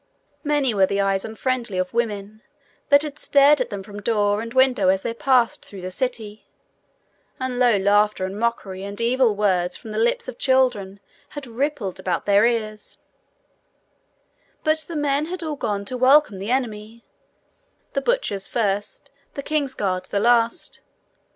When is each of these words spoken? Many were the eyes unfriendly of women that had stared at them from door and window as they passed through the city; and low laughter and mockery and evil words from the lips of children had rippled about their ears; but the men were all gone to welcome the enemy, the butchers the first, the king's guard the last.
Many 0.43 0.73
were 0.73 0.87
the 0.87 0.99
eyes 0.99 1.23
unfriendly 1.25 1.77
of 1.77 1.93
women 1.93 2.41
that 2.89 3.03
had 3.03 3.19
stared 3.19 3.61
at 3.61 3.69
them 3.69 3.83
from 3.83 4.01
door 4.01 4.41
and 4.41 4.51
window 4.51 4.87
as 4.89 5.03
they 5.03 5.13
passed 5.13 5.63
through 5.63 5.81
the 5.81 5.91
city; 5.91 6.47
and 7.39 7.59
low 7.59 7.77
laughter 7.77 8.25
and 8.25 8.39
mockery 8.39 8.83
and 8.83 8.99
evil 8.99 9.35
words 9.35 9.77
from 9.77 9.91
the 9.91 9.99
lips 9.99 10.27
of 10.27 10.39
children 10.39 10.99
had 11.29 11.45
rippled 11.45 11.99
about 11.99 12.25
their 12.25 12.47
ears; 12.47 12.97
but 14.63 14.79
the 14.87 14.95
men 14.95 15.29
were 15.29 15.37
all 15.47 15.55
gone 15.55 15.85
to 15.85 15.95
welcome 15.97 16.39
the 16.39 16.49
enemy, 16.49 17.05
the 17.93 18.01
butchers 18.01 18.47
the 18.47 18.53
first, 18.53 19.11
the 19.35 19.43
king's 19.43 19.75
guard 19.75 20.05
the 20.05 20.19
last. 20.19 20.81